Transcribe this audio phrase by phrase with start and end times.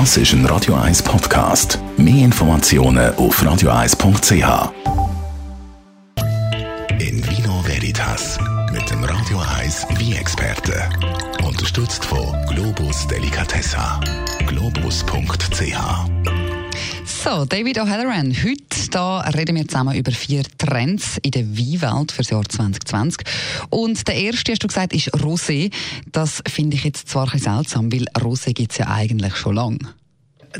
[0.00, 1.78] Das ist ein Radio 1 Podcast.
[1.96, 4.72] Mehr Informationen auf radio1.ch.
[6.98, 8.36] In Vino Veritas
[8.72, 10.90] mit dem Radio 1 Wie-Experte.
[11.46, 14.00] Unterstützt von Globus Delicatessa.
[14.48, 16.33] Globus.ch
[17.24, 22.18] so, David O'Halloran, heute da reden wir zusammen über vier Trends in der Weinwelt für
[22.18, 23.26] das Jahr 2020.
[23.70, 25.72] Und der erste, hast du gesagt, ist Rosé.
[26.12, 29.54] Das finde ich jetzt zwar ein bisschen seltsam, weil Rosé gibt es ja eigentlich schon
[29.54, 29.78] lange.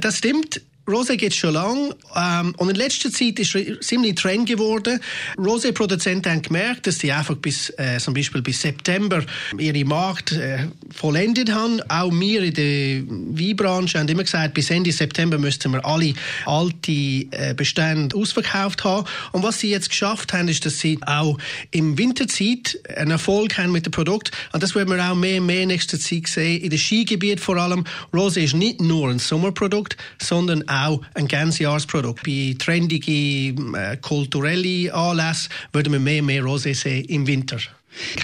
[0.00, 0.62] Das stimmt.
[0.86, 5.00] Rosé geht schon lang ähm, und in letzter Zeit ist es ziemlich Trend geworden.
[5.38, 9.24] Rosé-Produzenten haben gemerkt, dass sie einfach bis äh, zum Beispiel bis September
[9.58, 11.80] ihre Markt äh, vollendet haben.
[11.88, 16.12] Auch wir in der Weinbranche haben immer gesagt, bis Ende September müssten wir alle
[16.44, 19.06] alte äh, Bestände ausverkauft haben.
[19.32, 21.38] Und was sie jetzt geschafft haben, ist, dass sie auch
[21.70, 24.32] im Winterzeit einen Erfolg haben mit dem Produkt.
[24.52, 26.60] Und das werden wir auch mehr und mehr in nächster Zeit sehen.
[26.60, 27.84] In den Skigebiet vor allem.
[28.12, 32.22] Rosé ist nicht nur ein Sommerprodukt, sondern auch ein Ganzjahresprodukt.
[32.24, 37.58] Bei trendigen äh, kulturellen Anlässen würden wir mehr und mehr Rosé sehen im Winter.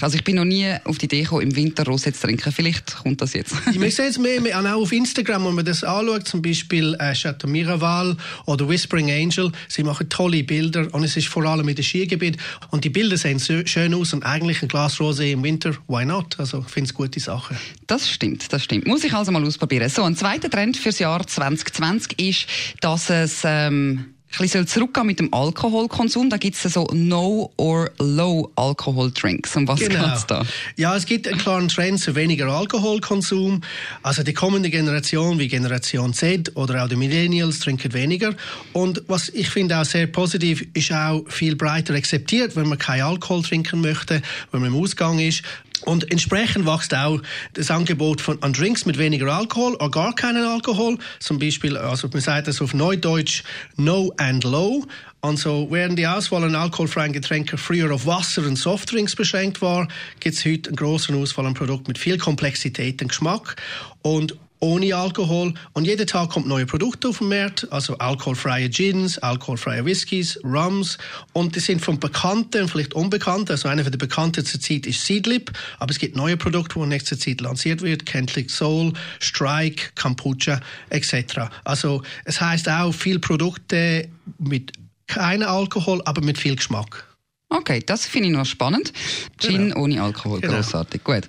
[0.01, 2.51] Also ich bin noch nie auf die Idee gekommen, im Winter Rosé zu trinken.
[2.51, 3.53] Vielleicht kommt das jetzt.
[3.73, 7.13] Wir sehen es mehr, mehr auch auf Instagram, wenn man das anschaut, zum Beispiel äh,
[7.13, 9.51] Chateau Miraval oder Whispering Angel.
[9.67, 12.37] Sie machen tolle Bilder und es ist vor allem in den Skigebiet.
[12.69, 16.05] Und die Bilder sehen so schön aus und eigentlich ein Glas Rosé im Winter, why
[16.05, 16.39] not?
[16.39, 17.55] Also ich finde es gute Sache.
[17.87, 18.87] Das stimmt, das stimmt.
[18.87, 19.89] Muss ich also mal ausprobieren.
[19.89, 22.47] So, ein zweiter Trend fürs Jahr 2020 ist,
[22.81, 23.41] dass es...
[23.45, 26.29] Ähm bisschen zurückgehen mit dem Alkoholkonsum.
[26.29, 29.55] Da gibt es so No- or Low-Alkohol-Drinks.
[29.55, 30.05] Um was genau.
[30.07, 30.43] geht's da?
[30.77, 33.61] Ja, es gibt einen klaren Trend zu weniger Alkoholkonsum.
[34.03, 38.33] Also die kommende Generation, wie Generation Z oder auch die Millennials, trinken weniger.
[38.73, 43.03] Und was ich finde auch sehr positiv, ist auch viel breiter akzeptiert, wenn man keinen
[43.03, 44.21] Alkohol trinken möchte,
[44.51, 45.43] wenn man im Ausgang ist.
[45.85, 47.21] Und entsprechend wächst auch
[47.53, 50.97] das Angebot von, an Drinks mit weniger Alkohol oder gar keinen Alkohol.
[51.19, 53.43] Zum Beispiel, also man sagt das auf Neudeutsch,
[53.77, 54.85] No and Low.
[55.21, 59.87] Und so, während die Auswahl an alkoholfreien Getränken früher auf Wasser und Softdrinks beschränkt war,
[60.19, 63.55] gibt es heute einen großen Auswahl an Produkten mit viel Komplexität und Geschmack.
[64.01, 65.53] Und ohne Alkohol.
[65.73, 70.97] Und jeden Tag kommt neue Produkte auf den Markt, also alkoholfreie Gins, alkoholfreie Whiskys, Rums.
[71.33, 73.51] Und die sind von Bekannten, vielleicht Unbekannten.
[73.51, 76.89] Also einer der Bekannten zur Zeit ist Seedlip, aber es gibt neue Produkte, die in
[76.89, 78.05] nächster Zeit lanciert wird.
[78.05, 81.49] Catholic Soul, Strike, Kombucha etc.
[81.63, 84.07] Also es heißt auch viel Produkte
[84.37, 84.73] mit
[85.07, 87.10] keinem Alkohol, aber mit viel Geschmack.
[87.53, 88.93] Okay, das finde ich noch spannend.
[89.37, 89.81] Gin genau.
[89.81, 90.53] ohne Alkohol, genau.
[90.53, 91.03] großartig.
[91.03, 91.23] Gut.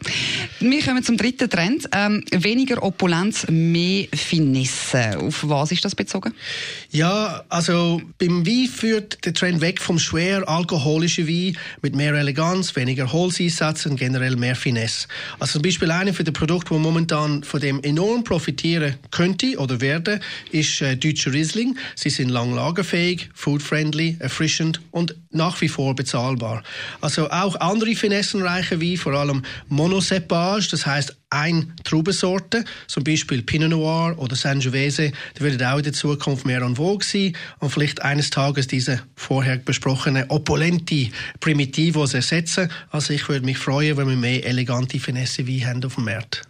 [0.61, 1.89] Wir kommen zum dritten Trend.
[1.93, 5.19] Ähm, weniger Opulenz, mehr Finesse.
[5.19, 6.33] Auf was ist das bezogen?
[6.93, 12.77] Ja, also beim Wein führt der Trend weg vom schwer alkoholischen Wein mit mehr Eleganz,
[12.77, 15.09] weniger Holzeinsatz und generell mehr Finesse.
[15.41, 19.81] Also zum Beispiel eine von den Produkten, die momentan von dem enorm profitieren könnte oder
[19.81, 20.21] werden,
[20.53, 21.77] ist äh, deutscher Riesling.
[21.97, 26.63] Sie sind lang lagerfähig, food-friendly, erfrischend und nach wie vor bezahlbar bezahlbar.
[27.01, 33.71] Also auch andere finessenreiche wie vor allem Monocepage, das heißt ein Traubensorte, zum Beispiel Pinot
[33.71, 38.03] Noir oder Sangiovese, die werden auch in der Zukunft mehr en vogue sein und vielleicht
[38.03, 41.09] eines Tages diese vorher besprochene opulente
[41.41, 42.71] Primitivos ersetzen.
[42.91, 46.43] Also ich würde mich freuen, wenn wir mehr elegante Finesse wie haben auf dem Markt.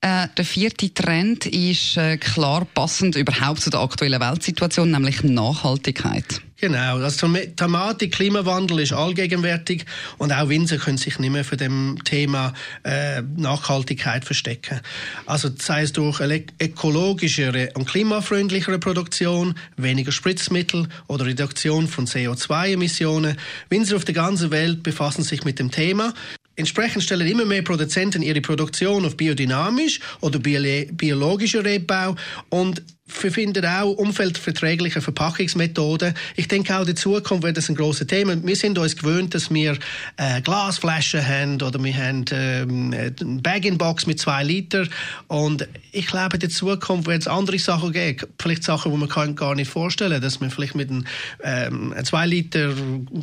[0.00, 6.40] Äh, der vierte Trend ist äh, klar passend überhaupt zu der aktuellen Weltsituation, nämlich Nachhaltigkeit.
[6.60, 9.84] Genau, das Thematik Klimawandel ist allgegenwärtig
[10.18, 12.52] und auch Winzer können sich nicht mehr für dem Thema
[12.82, 14.80] äh, Nachhaltigkeit verstecken.
[15.24, 16.20] Also sei es durch
[16.60, 23.36] ökologischere und klimafreundlichere Produktion, weniger Spritzmittel oder Reduktion von CO2-Emissionen.
[23.70, 26.12] Winzer auf der ganzen Welt befassen sich mit dem Thema.
[26.56, 32.16] Entsprechend stellen immer mehr Produzenten ihre Produktion auf biodynamisch oder biologischer Rebbau
[32.48, 32.82] und
[33.20, 36.14] wir finden auch umfeldverträgliche Verpackungsmethoden.
[36.36, 38.36] Ich denke auch in Zukunft wird das ein grosses Thema.
[38.42, 39.78] Wir sind uns gewöhnt, dass wir
[40.16, 44.86] äh, Glasflaschen haben oder wir haben ähm, eine Bag-in-Box mit zwei Liter.
[45.26, 48.26] Und ich glaube, in Zukunft wird es andere Sachen geben.
[48.38, 50.22] Vielleicht Sachen, die man gar nicht vorstellen kann.
[50.22, 51.04] Dass man vielleicht mit einem
[51.42, 52.72] ähm, zwei Liter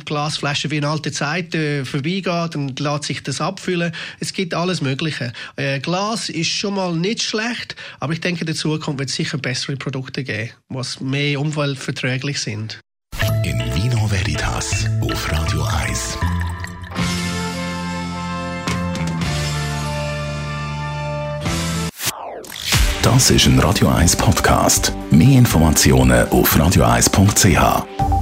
[0.04, 3.92] Glasflasche wie in alter Zeit äh, vorbeigeht und lässt sich das abfüllen.
[4.20, 5.32] Es gibt alles Mögliche.
[5.56, 9.38] Äh, Glas ist schon mal nicht schlecht, aber ich denke, in Zukunft wird es sicher
[9.38, 12.80] bessere andere Produkte geben, die mehr umweltverträglich sind.
[13.44, 16.18] In Vino Veritas auf Radio 1.
[23.02, 24.92] Das ist ein Radio 1 Podcast.
[25.10, 28.15] Mehr Informationen auf radio1.ch.